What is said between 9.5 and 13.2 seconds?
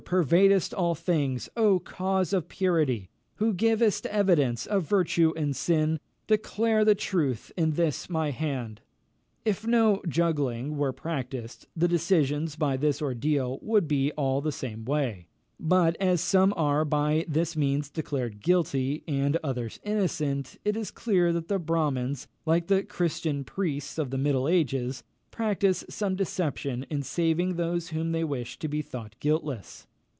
no juggling were practised, the decisions by this